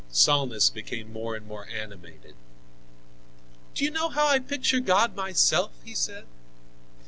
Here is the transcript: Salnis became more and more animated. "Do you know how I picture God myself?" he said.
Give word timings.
Salnis 0.11 0.71
became 0.73 1.13
more 1.13 1.35
and 1.35 1.45
more 1.45 1.67
animated. 1.67 2.33
"Do 3.75 3.83
you 3.85 3.91
know 3.91 4.09
how 4.09 4.25
I 4.25 4.39
picture 4.39 4.79
God 4.79 5.15
myself?" 5.15 5.73
he 5.85 5.93
said. 5.93 6.25